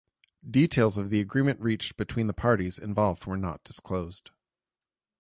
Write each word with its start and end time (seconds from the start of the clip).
Details 0.49 0.97
of 0.97 1.11
the 1.11 1.19
agreement 1.19 1.59
reached 1.59 1.95
between 1.95 2.25
the 2.25 2.33
parties 2.33 2.79
involved 2.79 3.27
were 3.27 3.37
not 3.37 3.63
disclosed. 3.63 4.31